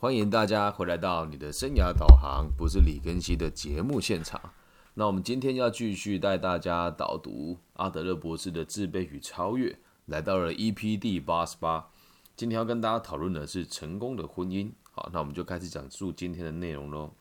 [0.00, 4.54] 欢迎大家回来到你的生涯导航，不是李根熙的节目现场。
[4.94, 9.72] 那我们今天要继续带大家导读阿德勒博士的《自卑与超越》，
[10.06, 11.90] 来到了 EP 第八十八。
[12.34, 14.72] 今天要跟大家讨论的是成功的婚姻。
[14.90, 17.12] 好，那我们就开始讲述今天的内容喽。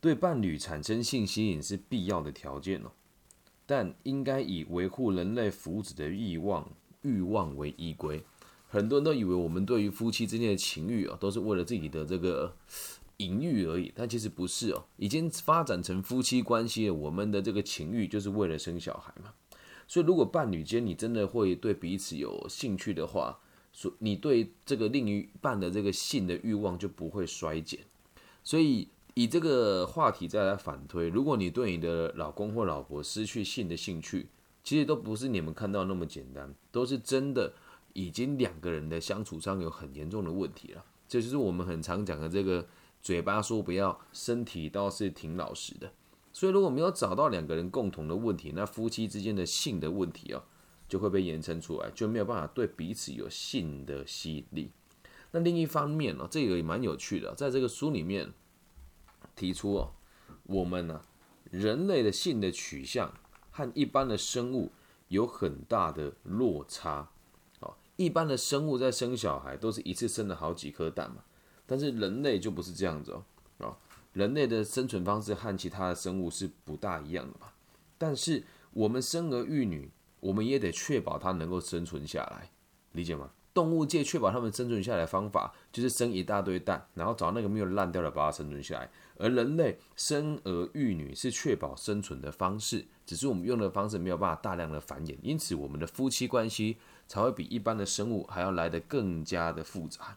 [0.00, 2.92] 对伴侣产生性吸引是必要的条件哦，
[3.66, 6.66] 但应该以维护人类福祉的欲望
[7.02, 8.24] 欲望为依归。
[8.70, 12.54] 很多人都以为我们对于夫妻之间的情欲啊，都是为了自己的这个
[13.16, 14.84] 淫欲而已，但其实不是哦。
[14.96, 19.32] 已经发展成夫妻关系了，我们的这个情欲就是为了生小孩嘛。
[19.88, 23.40] 所以，如果伴侣间你真的会对彼此有兴趣的话，
[23.72, 27.80] 所你对这个另一半的这个性的欲望就不会衰减。
[28.44, 34.28] 所以，以这个话题再来反推，如果你对你的老公或老婆失去性的兴趣，
[34.62, 37.52] 其实都不是你们看到那么简单，都是真的。
[37.92, 42.66] 已经两个人的相处上有很严重的问题了，这就是我们很常讲的这个
[43.00, 45.92] 嘴巴说不要，身体倒是挺老实的。
[46.32, 50.44] 所以如果没有找到两个人共同的问题，那夫妻之间的性的问题哦，
[50.88, 54.70] 就会被延伸出来，就没有办法对彼此有性的吸引力。
[55.32, 58.32] 那另一方面呢，这个也蛮有趣的，在这个书里面
[59.34, 59.92] 提出哦，
[60.44, 61.02] 我们呢
[61.50, 63.12] 人类的性的取向
[63.50, 64.70] 和一般的生物
[65.08, 67.10] 有很大的落差。
[68.00, 71.16] 一般的生物在生小孩都是一次生了好几颗蛋嘛，
[71.66, 73.22] 但是人类就不是这样子哦，
[73.58, 73.76] 啊，
[74.14, 77.48] 人类的生存方式和其他的生物是不大一样的嘛。
[77.98, 79.90] 但是我们生儿育女，
[80.20, 82.50] 我们也得确保它能够生存下来，
[82.92, 83.32] 理解吗？
[83.52, 88.88] 动物界确保它们生存下来的方法就是生一大堆蛋，然后找那个没有烂掉的把它生存下来。
[89.18, 96.78] 而人类生儿育女是确保生存的方式，只是我们用的方式没有办法大量的繁衍，因此我们的夫妻关系。
[97.10, 100.16] 才会比一般的生物还要来得更加的复杂，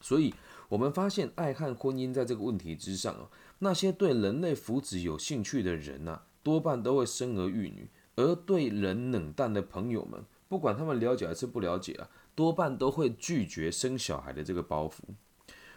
[0.00, 0.34] 所以
[0.68, 7.86] 我们发现爱和婚姻在这个问题之上啊，那些对人类福祉有兴趣的人呐，多半都会生儿育女；
[8.16, 14.94] 而对人冷淡的朋友们，不管他们了解还是不了解啊，多半都会拒绝生小孩的这个包袱。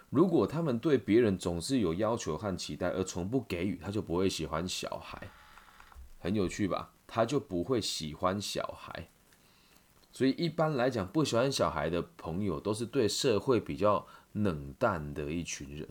[0.10, 5.30] 如果他们对别人总是有要求和期待，而从不给予，他就不会喜欢小孩。
[6.18, 6.96] 很有趣吧？
[7.06, 9.10] 他就不会喜欢小孩。
[10.16, 15.86] 所以一般来讲，不喜欢小孩的朋友都是对社会比较冷淡的一群人。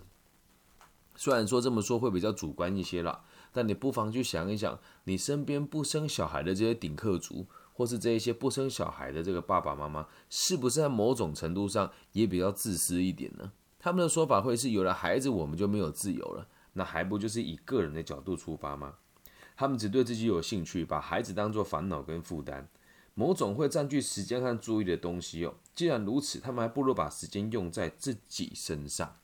[1.15, 13.53] 虽然说这么说会比较主观一些啦，但你不妨去想一想，你身边不生小孩的这些顶客族，或是这一些不生小孩的这个爸爸妈妈，是不是在某种程度上也比较自私一点呢？
[13.79, 16.49] 他们的说法会是：有了孩子，我们就没有自由了。
[16.73, 18.95] 那还不就是以个人的角度出发吗？
[19.55, 22.67] 他们只对自己有兴趣，把孩子当做烦恼跟负担。
[23.15, 29.17] 某种会占据时间和注意的东西哦，既然如此，他们还不如把时间用在自己身上。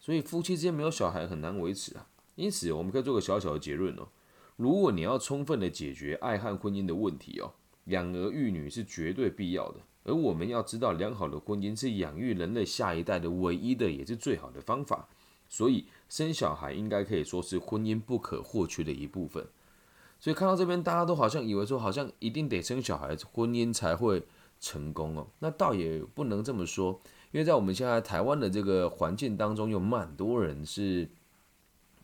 [0.00, 2.08] 所以夫妻之间没有小孩很难维持啊。
[2.34, 4.08] 因此，我们可以做个小小的结论哦：
[4.56, 7.54] 如果你要充分的解决爱和婚姻的问题哦，
[7.84, 9.80] 养儿育女是绝对必要的。
[10.04, 15.08] 而我们要知道，良好的婚姻是养育人类下一代的唯一的，也是最好的方法。
[15.48, 19.46] 所以，生小孩应该可以说是婚姻不可或缺的一部分。
[20.20, 24.22] 所以看到这边，大家都好像以为说，好像一定得生小孩，婚姻才会
[24.58, 25.26] 成功哦。
[25.38, 31.08] 那倒也不能这么说，因为在我们现在台湾的这个环境当中，有蛮多人是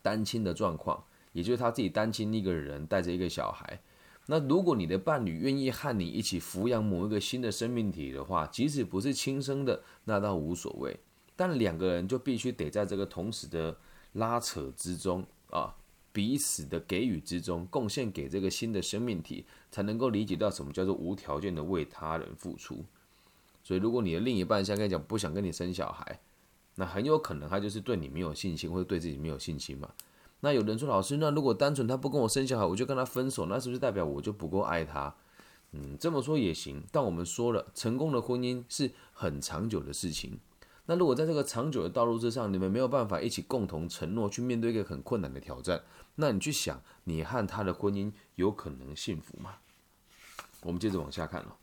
[0.01, 1.03] 单亲的状况，
[1.33, 3.81] 也就是他自己单亲一个人带着一个小孩。
[4.27, 10.97] 那如果你的伴侣愿意和你一起抚养某一个新的生命体的话，即使不是亲生的，那倒无所谓。
[11.35, 13.77] 但两个人就必须得在这个同时的
[14.13, 15.75] 拉扯之中啊。
[16.15, 22.85] 彼此的给予之中，贡献给这个新的生命体，才能够理解到什么叫做无条件的为他人付出。
[23.61, 26.21] 所以，如果你的另一半像跟你讲不想跟你生小孩，
[26.75, 29.89] 那很有可能他就是对你没有信心，或者对自己没有信心嘛。
[30.39, 35.13] 那有人说，老师，那如果单纯他不跟我生小孩，我就跟他分手，那是不是代表我就不够爱他？
[35.73, 36.81] 嗯，这么说也行。
[36.93, 40.39] 但我们说了，成功的婚姻是很长久的事情。
[40.87, 45.81] 那如果在这个长久的道路之上，你们没有办法一起共同承诺去面对一个很困难的挑战，
[46.15, 49.55] 那你去想，你和他的婚姻有可能幸福吗？
[50.61, 51.57] 我们接着往下看哦，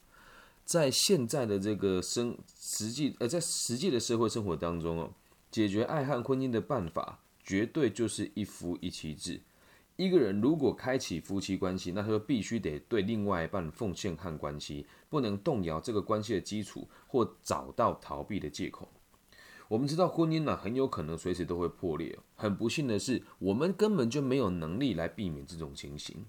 [0.64, 5.12] 在现在的这个生实际呃，在实际的社会生活当中哦，
[5.50, 9.40] 解决爱和婚姻的办法，绝对就是一夫一妻制。
[9.96, 18.88] 一个人如果开启夫妻关系，那他就必须得对另外一半奉献和关系，不能动摇这个关系的基础，或找到逃避的借口。
[19.72, 22.18] 我们知道婚姻呢很有可能随时都会破裂。
[22.36, 26.26] 很不幸的是，我们根本就没有能力来避免这种情形。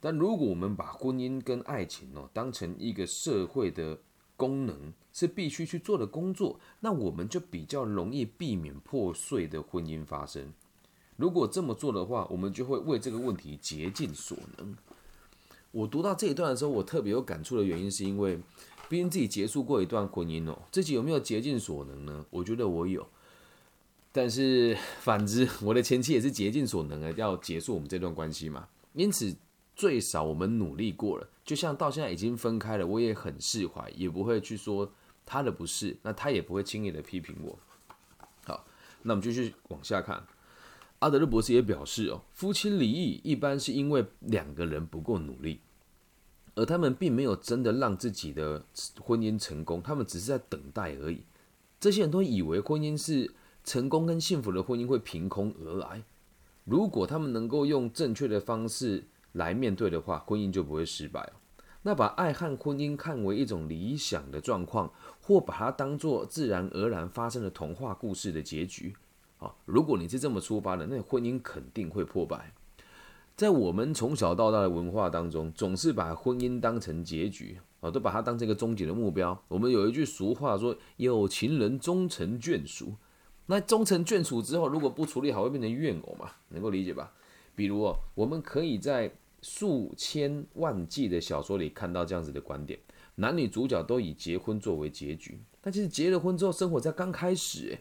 [0.00, 3.98] 但如果我们把婚姻跟爱情哦当成一个社会的
[4.34, 10.50] 功能，是必须去做的工作，那我们就比较容易避免破碎的婚姻发生。
[11.16, 14.74] 如果这么做的话，我们就会为这个问题竭尽所能。
[15.72, 18.40] 我读到这一段的时候，我特别有感触的原因，是因为
[18.90, 22.26] 毕竟自己结束过一段婚姻哦，自己有没有竭尽所能呢？
[22.28, 23.06] 我觉得我有，
[24.10, 28.68] 但是反之，我的前妻也是竭尽所能的，要结束我们这段关系嘛。
[28.94, 29.32] 因此，
[29.76, 34.92] 最少我们努力过了，就像到现在已经分开了，我也很释怀，也不会去说
[35.24, 37.56] 他的不是，那他也不会轻易的批评我。
[38.44, 38.66] 好，
[39.02, 40.26] 那我们继续往下看。
[40.98, 45.60] 阿德勒博士也表示，哦，夫妻离异一般是因为两个人不够努力，
[46.60, 48.62] 而他们并没有真的让自己的
[49.00, 51.24] 婚姻成功，他们只是在等待而已。
[51.80, 53.32] 这些人都以为婚姻是
[53.64, 56.02] 成功跟幸福的婚姻会凭空而来。
[56.66, 61.32] 如果他们能够用正确的方式来面对的话，婚姻就不会失败
[61.80, 64.92] 那把爱和婚姻看为一种理想的状况，
[65.22, 68.94] 或把它当做自然而然发生的童话故事的结局。
[69.38, 72.52] 啊，如果你是这么出发的，那婚姻肯定会破败。
[73.40, 79.42] 在我们从小到大的文化当中，总是把婚姻当成结局，啊，都把它当成一个终极的目标。
[79.48, 82.92] 我们有一句俗话说：“有情人终成眷属。”
[83.48, 86.30] 那终成眷属之后，如果不处理好，会变成怨偶嘛？
[86.50, 87.14] 能够理解吧？
[87.54, 89.10] 比如哦，我们可以在
[89.40, 92.78] 数千万计的小说里看到这样子的观点：
[93.14, 97.78] 男女主角都以结婚作为结局，但其实结了婚之后，生活才刚开始。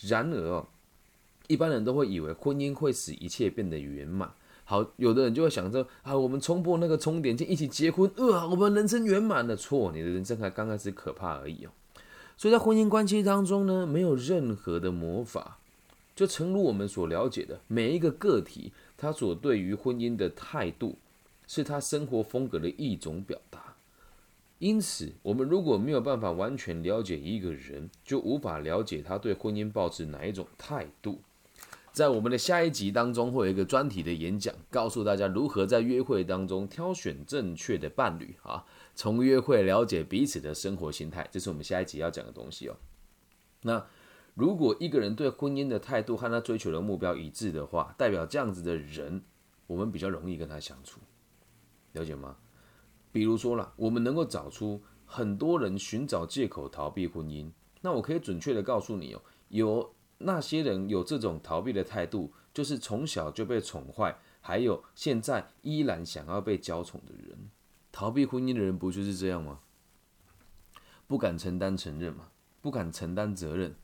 [0.00, 0.68] 然而哦。
[1.48, 4.32] 一般人都会以为婚姻会使一切变得圆满。
[4.72, 9.54] 好，有的人就会想着啊，我们冲破那个冲点就，一起结婚，呃，我们人生圆满了。
[9.54, 11.70] 错，你的人生才刚开始可怕而已哦。
[12.38, 15.58] 所以在婚姻关系当中呢，没有任何的魔法。
[16.16, 20.96] 就诚如我们所了解的，每一个个体他所对于婚姻的态度，
[21.46, 23.74] 是他生活风格的一种表达。
[24.58, 31.20] 因此，我们如果没有办法完全了解一个人，就无法了解他对婚姻抱持哪一种态度。
[31.92, 42.76] 在我们的下一集当中，会有一个专题的演讲，告诉大家如何在约会当中挑选正确的伴侣啊，从约会了解彼此的生活心态，这是我们下一集要讲的东西哦。
[43.60, 43.86] 那
[44.34, 49.22] 如果一个人对婚姻的态度和他追求的目标一致的话，代表这样子的人，
[49.66, 50.98] 我们比较容易跟他相处，
[51.92, 52.36] 了解吗？
[53.12, 57.50] 比如说了，我们能够找出很多人寻找借口逃避婚姻，
[57.82, 59.94] 那我可以准确的告诉你哦，有。
[60.24, 67.50] 那些人有这种逃避的态度，就是从小就被宠坏，还有现在依然想要被娇宠的人。
[67.90, 69.60] 逃避婚姻的人不就是这样吗？
[71.06, 72.28] 不敢承担承认嘛，
[72.62, 73.74] 不敢承担责任。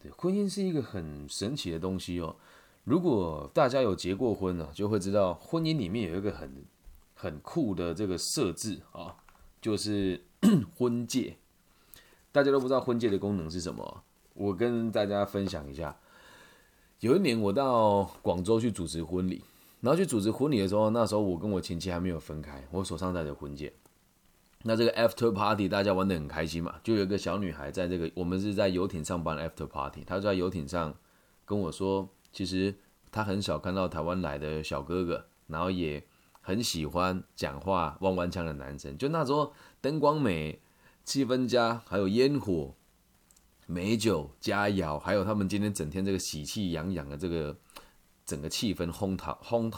[0.00, 2.36] 对，婚姻是一个很神奇的东西哦。
[2.84, 6.64] 如果大家有结过婚呢，就会知道婚姻里面有一个很
[7.14, 9.16] 很酷的这个设置啊，
[9.60, 10.24] 就是
[10.76, 11.38] 婚戒。
[12.30, 14.04] 大家都不知道婚戒的功能是什么。
[14.36, 15.96] 我跟大家分享一下，
[17.00, 19.42] 有一年我到广州去主持婚礼，
[19.80, 23.72] 然后去主持婚礼的时候，那时候我跟我前妻还没有分开，我手上戴着婚戒。
[24.62, 30.94] 那这个 after party 大家玩的很开心嘛，就有一个小女孩在这个我们是在游艇上办 after party，她在游艇上
[31.44, 32.74] 跟我说，其实
[33.10, 36.04] 她很少看到台湾来的小哥哥，然后也
[36.40, 40.60] 很喜欢讲话弯弯腔的男生，就那时候灯光美，
[41.04, 42.74] 气氛佳，还有烟火。
[43.66, 47.56] 美酒佳肴，还有他们今天整天这个喜气洋洋的这个
[48.24, 49.72] 整个气氛烘陶烘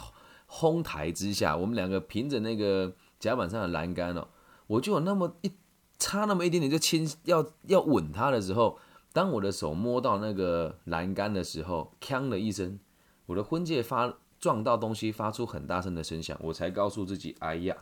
[0.46, 4.28] 烘台之下，我们两个凭着那个甲板上的栏杆哦，
[4.66, 5.50] 我就有那么一
[5.98, 8.78] 差那么一点点就亲要要吻他的时候，
[9.12, 12.78] 当我的手摸到那个栏杆的时候，锵的一声，
[13.26, 17.76] 我的婚戒发撞到东西发出很大声的声响，我才告诉自己，哎呀，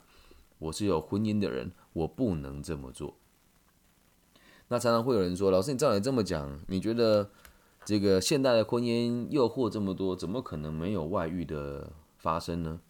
[0.58, 3.16] 我是有婚姻的人，我不能这么做。
[4.68, 7.30] 那常常会有人说：“老师，你照你这么讲，你觉得
[7.84, 12.80] 这个现代的婚姻诱惑这么多，怎么可能没有外遇的发生呢？”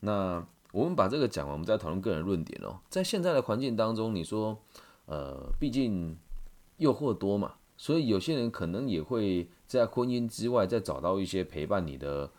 [0.00, 2.80] 那我们把这个讲完，我们再讨论个人论点哦。
[2.90, 4.58] 在现在的环境当中，你说，
[5.06, 6.16] 呃，毕竟
[6.76, 12.30] 诱惑多嘛，所以有些人可能也会在婚姻之外再找到一些陪伴你的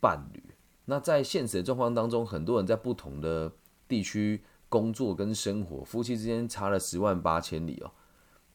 [0.00, 0.42] 伴侣。
[0.86, 3.52] 那在现实的状况当中，很多人在不同的
[3.86, 7.92] 地区工作跟生活，夫妻之间差了十万八千里哦。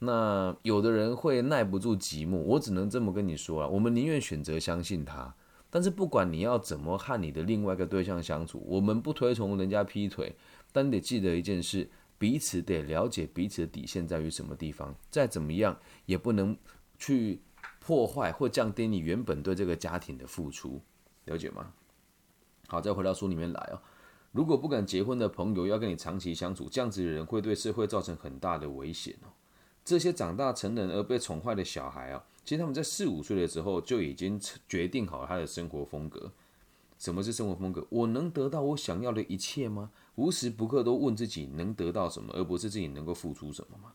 [0.06, 5.34] 那有的人会耐不住寂寞，我只能这么跟你说啊，我们宁愿选择相信他。
[5.70, 10.36] 但是不管你要怎么和你的另外一个对象相处，我们不推崇人家劈腿，
[10.72, 14.94] 但你得记得一件事：彼此得了解彼此的底线在于什么地方。
[15.10, 16.56] 再怎么样也不能
[17.00, 17.42] 去
[17.80, 20.82] 破坏或降低你原本对这个家庭的付出，
[21.26, 21.72] 了解吗？
[22.68, 23.82] 好，再回到书里面来哦。
[24.32, 29.30] 如果不敢结婚的朋友要跟你长期相处，这样子的人会对社会造成很大的危险哦。
[29.86, 36.32] 这些长大成人而被宠坏的小孩啊，其实他们在四五岁的时候就已经决定好他的生活风格。
[36.98, 37.86] 什么是生活风格？
[37.90, 39.92] 我能得到我想要的一切吗？
[40.16, 43.92] 无时不刻都问自己能得到什么，而不是自己能够付出什么吗？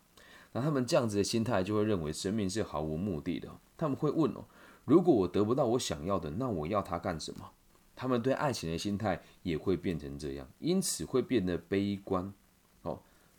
[0.53, 3.49] 那他们这样子的心态，就会认为生命是毫无目的的。
[3.79, 4.45] 他们会问哦，
[4.85, 7.51] 如果我得不到我想要的，那我要它干什么？
[7.97, 12.35] 他们对爱情的心态也会变成这样，因此会变得悲观。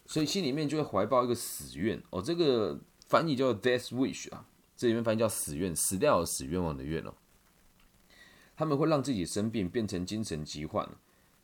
[0.10, 2.02] 所以心里面就会怀抱一个死愿。
[2.10, 4.44] 哦，这个翻译叫 death wish 啊，
[4.76, 7.14] 这里面翻译叫死愿，死掉死愿望的愿哦。
[8.58, 10.90] 他们会让自己生病，变成精神疾患。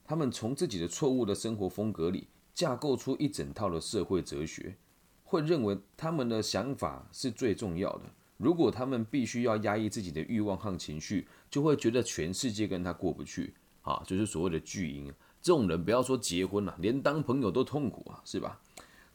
[0.03, 4.75] 他们从自己的错误的生活风格里架构出一整套的社会哲学，
[5.23, 8.05] 会认为他们的想法是最重要的。
[8.37, 13.53] 如果他们必须要压抑自己的欲望和情绪，就会觉得全世界跟他过不去。
[13.83, 15.13] 啊，就是所谓的巨婴。
[15.45, 18.59] 这种人不要说结婚了，连当朋友都痛苦啊，是吧？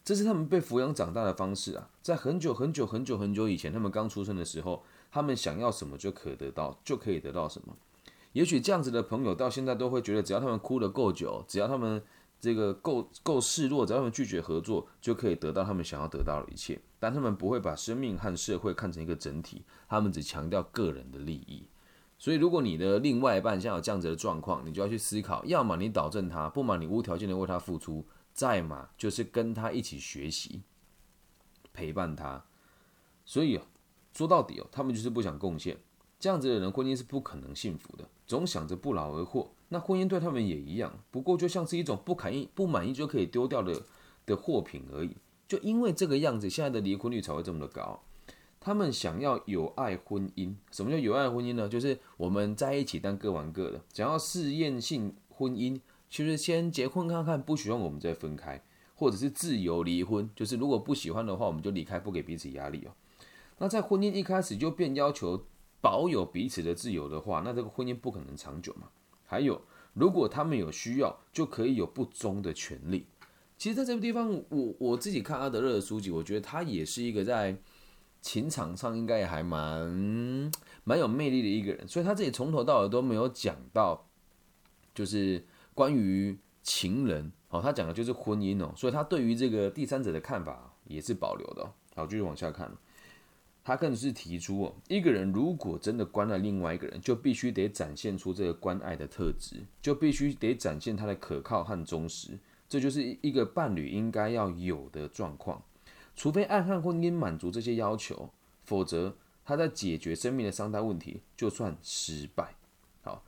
[0.05, 1.91] 这是他们被抚养长大的方式啊。
[2.03, 7.77] 在很久很久很久很久以前，他们刚出生的时候，他们想要什么就可得到，就可以得到什么。
[8.33, 12.01] 也许这样子的朋友到现在都会觉得，只要他们哭得够久，只要他们
[12.41, 16.81] 这个够够示弱，只要他们拒绝合作，就可以得到他们想要得到的一切。
[17.01, 21.65] 但他们不会把生命和社会看成一个整体，他们只强调个人的利益。
[22.23, 30.61] 所以，如果你的另外一半像有这样子的状况，你就要去思考：要么你导正他，不嘛你无条件的为他付出；再嘛就是跟他一起学习，
[31.73, 32.45] 陪伴他。
[33.25, 33.59] 所以
[34.13, 35.79] 说到底哦，他们就是不想贡献。
[36.19, 38.07] 这样子的人，婚姻是不可能幸福的。
[38.27, 43.83] 总想着不劳而获，那婚姻对他们也一样，不过就像是一种不满意、不满意就可以丢掉的
[44.27, 45.17] 的货品而已。
[45.49, 48.03] 就因为这个样子，现在的离婚率才会这么的高。
[48.61, 51.69] 他们想要有爱婚姻，什么叫有爱婚姻呢？
[51.69, 53.81] 就是我们在一起，但各玩各的。
[53.93, 58.63] 想要试验性婚姻，其实先结婚看看，不喜欢我们再分开，
[58.95, 62.93] 或者是自由离婚，就是如果不喜欢的话，我们就离开，不给彼此压力哦。
[63.59, 65.45] 那在婚姻一开始就变要求。
[65.83, 68.89] 保有彼此的自由的话，那这个婚姻不可能长久嘛。
[69.25, 69.63] 还有，
[69.95, 73.07] 如果他们有需要，就可以有不忠的权利。
[73.57, 77.57] 其实，在这个地方，我我自己看阿德勒的书籍，我觉得他也是一个在
[78.21, 80.51] 情场上应该也还蛮
[80.85, 81.87] 蛮有魅力的一个人。
[81.89, 84.07] 所以他自己从头到尾都没有讲到，
[84.95, 88.73] 就是关于情人哦，他讲的就是婚姻哦。
[88.77, 91.73] 所以他对于这个第三者的看法也是保留的。
[91.95, 92.71] 好，继续往下看。
[93.63, 105.63] 他更是提出哦，一个人如果真的关爱另外一个人，就必须得展现出这个关爱的特质，就必须得展现他的可靠和忠实，这就是一个伴侣应该要有的状况。
[106.21, 108.29] 除非爱汉婚姻满足这些要求，
[108.65, 112.55] 否则他在解决生命的三大问题就算失败。
[113.01, 113.25] 好，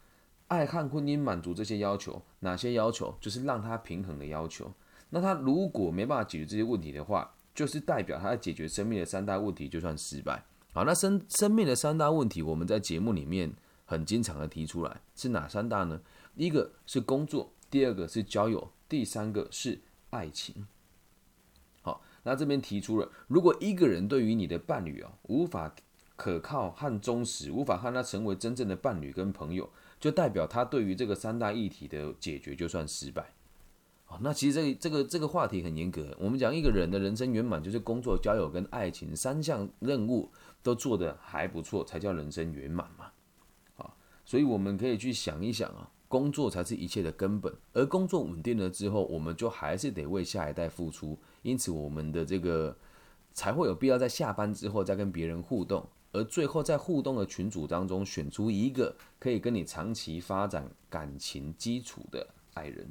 [0.48, 3.16] 爱汉婚姻满足这些要求，哪些要求？
[3.18, 4.70] 就是让他平衡的要求。
[5.08, 10.44] 那他如果没办法解决这些问题的话，就是代表他在解决生命的三大问题就算失败。
[10.74, 13.50] 好，那生生命的三大问题，我们在节目里面
[13.86, 15.98] 很经常的提出来，是哪三大呢？
[16.36, 19.80] 第一个是工作，第二个是交友，第三个是
[20.10, 20.66] 爱情。
[22.22, 25.74] 那这边提出了，如果一个人对于你的伴侣啊无法
[26.16, 33.32] 可靠和忠实，无法和他成为真正的伴侣跟朋友，就代表他对于这个三大议题的解决就算失败。
[34.20, 36.14] 那其实这这个这个话题很严格。
[36.20, 40.30] 我们讲一个人的人生圆满，就是工作、交友跟爱情三项任务
[40.62, 43.06] 都做得还不错，才叫人生圆满嘛。
[43.78, 43.94] 啊，
[44.26, 47.50] 所以我们可以去想一想啊，工作才是一切的根本。
[47.72, 51.18] 而工作稳定了之后，我们就还是得为下一代付出。
[51.40, 52.76] 因此，我们的这个
[53.32, 62.86] 才会有必要在下班之后再跟别人互动，而最后在互动的群组当中选出一个可以跟你长期发展感情基础的爱人。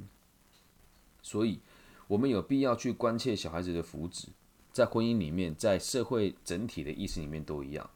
[1.22, 1.60] 所以，
[2.08, 4.30] 我们有必要去关切小孩子的福祉，
[4.72, 7.88] 在婚姻里面，在社会整体的意识里面都一样。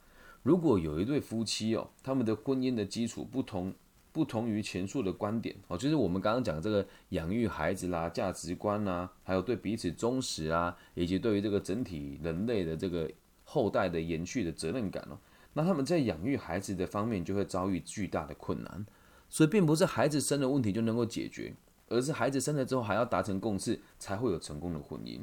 [0.45, 3.75] 如果有一对夫妻哦，他们的婚姻的基础不同，
[4.17, 13.11] 不同于前述的观点哦，就是我们刚刚讲这个养育孩子啦、价值观啦，还有对彼此忠实啊，以及对于这个整体人类的这个
[13.45, 15.19] 后代的延续的责任感哦，
[15.53, 18.87] 那他们在养育孩子的方面就会遭遇巨大的困难。
[19.29, 21.55] 所以，并不是孩子生的问题就能够解决。
[21.89, 25.21] 而是孩子生了之后还要达成共识，才会有成功的婚姻。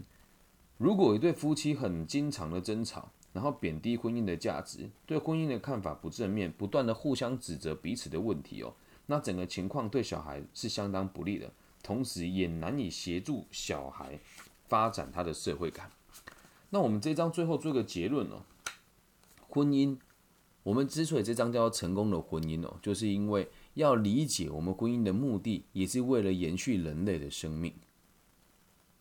[0.77, 8.73] 如果一对夫妻很经常的争吵，然后贬低婚姻的价值，对婚姻的看法不正面，不断的互相指责彼此的问题哦，
[9.05, 14.19] 那整个情况对小孩是相当不利的，同时也难以协助小孩
[14.67, 15.89] 发展他的社会感。
[16.69, 18.43] 那我们这章最后做个结论哦，
[19.49, 19.97] 婚姻，
[20.63, 23.49] 我们之所以这章叫成功的婚姻哦，就是因为。
[23.75, 27.73] 要理解我们婚姻的目的，也是为了延续人类的生命。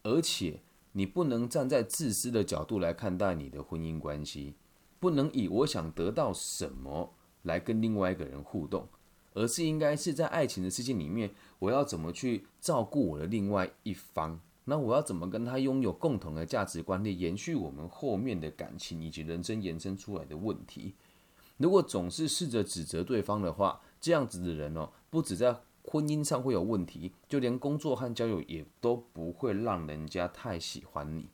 [0.02, 4.54] 而且，你不能站在自私的角度来看待你的婚姻关系，
[4.98, 8.88] 不能以我想得到什么来跟另外一个人互动，
[9.34, 14.40] 而是应该是在爱情的世界里面，我要怎么去照顾我的另外一方？
[14.64, 20.94] 那我要怎么跟他拥有共同的价值观念，延续我们后面的感情以及人生延伸出来的问题？
[21.56, 31.28] 如果总是试着指责对方的话，这样子的人哦，不止在婚姻上会有问题，就连工作和交友也都不会让人家太喜欢你，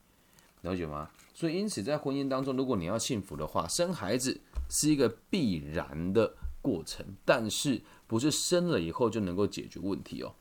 [0.62, 1.10] 了解吗？
[1.34, 4.40] 所以因此，在婚姻当中，如果你要幸福的话，生孩子
[4.70, 10.34] 是一个必然的过程，但是不是生了以后就能够解决问题哦。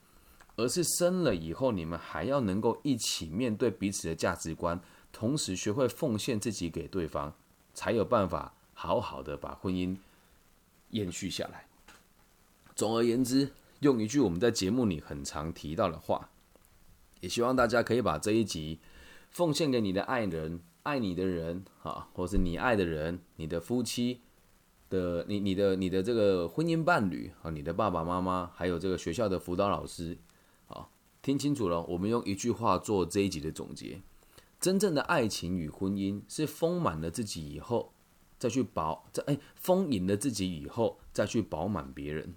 [0.55, 4.79] 而是生了以后，你们还要能够一起面对彼此的价值观，
[5.11, 7.35] 同时学会奉献自己给对方，
[7.75, 9.95] 才有办法好好的把婚姻
[10.89, 11.67] 延续下来。
[12.75, 16.31] 总而言之，用一句我们在节目里很常提到的话，
[17.21, 18.79] 也希望大家可以把这一集
[19.29, 24.21] 奉献给你的爱人、爱你的人，哈，或是你爱的人、你的夫妻
[24.89, 30.17] 的、你、你的、你的这个婚姻伴侣啊，你的爸爸妈妈，还有这个学校的辅导老师。
[31.19, 34.01] 听清楚了，我们用一句话做这一集的总结：
[34.61, 37.91] 真正的爱情与婚姻是丰满了自己以后，
[38.39, 42.29] 再去饱；再哎，丰盈了自己以后，再去饱满别人；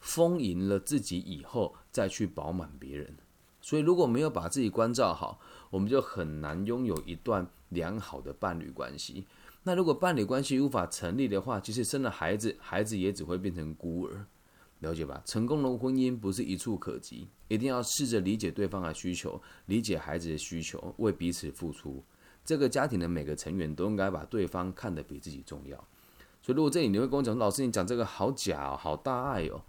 [0.00, 3.16] 丰盈了自己以后，再去饱满别人。
[3.60, 5.38] 所以，如果没有把自己关照好，
[5.70, 9.24] 我们就很难拥有一段良好的伴侣关系。
[9.68, 14.24] 那如果伴侣关系无法成立的话，即使生了孩子，孩子也只会变成孤儿。
[14.78, 15.20] 了解吧？
[15.24, 22.00] 成功的婚姻不是一触可及，一定要试着理解对方的需求，理解孩子的需求，为彼此付出。
[22.44, 25.76] 这个家庭的每个成员都应该把对方看得比自己重要。
[26.40, 29.60] 所以，如果这里你会跟我讲，老师你讲这个好假哦，好大爱哦，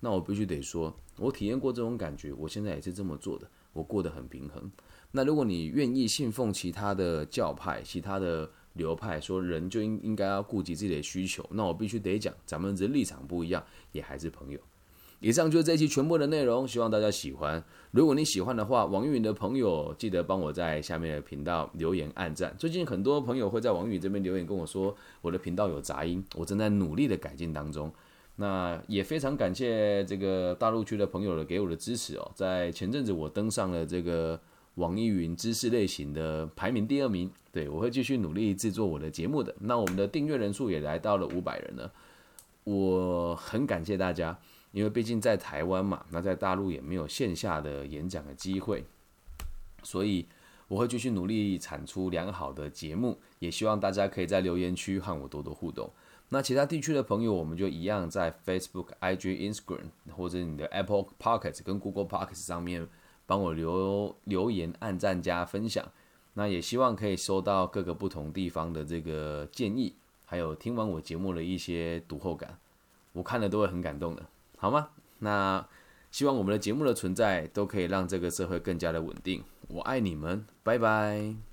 [0.00, 4.70] 那我必须得说，我体验过这种感觉，我现在也是这么做的，我过得很平衡。
[5.12, 8.50] 那如果你愿意信奉其他的教派，其他的。
[8.76, 14.60] 流派说人就应应该要顾及自己的需求，那我必须得讲，咱们这立场不一样，也还是朋友。
[15.18, 17.64] 以上就是这一期全部的内容，希望大家喜欢。
[17.90, 22.54] 如果你喜欢的话，网易云的朋友记得帮我在下面的频道留言按赞。
[22.58, 27.90] 最近很多朋友会在网易云这边留言跟我说，我的频道有杂音，我正在努力的改进当中。
[28.36, 34.38] 那也非常感谢这个大陆区的朋友的给我的支持哦，在前阵子我登上了这个。
[34.76, 39.54] 网易云知识类型的排名第二名，对我会继续努力制作我的节目的。
[39.60, 41.92] 那我们的订阅人数也来到了五百人了，
[42.64, 44.38] 我很感谢大家，
[44.72, 48.84] 因为毕竟在台湾嘛，那在大陆也没有线下的演讲的机会，
[49.82, 50.26] 所以
[50.68, 55.90] 我会继续努力产出良好的节目，也希望大家可以在留言区和我多多互动。
[56.28, 62.32] 那其他地区的朋友，我们就一样在 Facebook、IG、Instagram 或者你的 Apple p o c k e t 跟 Google p o c k
[62.32, 62.86] e t 上面。
[63.26, 65.84] 帮我留留言、按赞、加分享，
[66.34, 72.58] 那也希望可以收到各个不同地方的这个建议，还有听完我节目的一些读后感，
[73.12, 74.22] 我看了都会很感动的，
[74.56, 74.88] 好吗？
[75.18, 75.66] 那
[76.10, 79.42] 希望我们的节目的存在都可以让这个社会更加的稳定。
[79.68, 81.45] 我爱你们，拜拜。